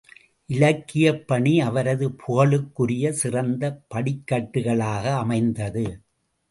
[0.49, 3.63] இலக்கியப் பணி அவரது புகழுக்குரிய சிறந்த
[3.95, 5.85] படிக்கட்டுகளாக அமைந்தது!